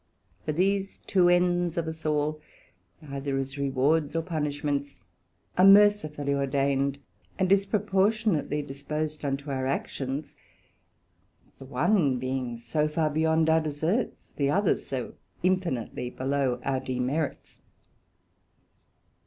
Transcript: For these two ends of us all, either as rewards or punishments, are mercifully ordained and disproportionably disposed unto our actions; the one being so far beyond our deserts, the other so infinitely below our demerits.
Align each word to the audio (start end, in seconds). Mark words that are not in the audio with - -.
For 0.45 0.51
these 0.51 0.97
two 0.97 1.29
ends 1.29 1.77
of 1.77 1.87
us 1.87 2.07
all, 2.07 2.41
either 3.07 3.37
as 3.37 3.55
rewards 3.55 4.15
or 4.15 4.23
punishments, 4.23 4.95
are 5.59 5.63
mercifully 5.63 6.33
ordained 6.33 6.97
and 7.37 7.47
disproportionably 7.47 8.63
disposed 8.63 9.23
unto 9.23 9.51
our 9.51 9.67
actions; 9.67 10.35
the 11.59 11.65
one 11.65 12.17
being 12.17 12.57
so 12.57 12.87
far 12.87 13.11
beyond 13.11 13.47
our 13.47 13.61
deserts, 13.61 14.31
the 14.31 14.49
other 14.49 14.75
so 14.75 15.13
infinitely 15.43 16.09
below 16.09 16.59
our 16.65 16.79
demerits. 16.79 17.59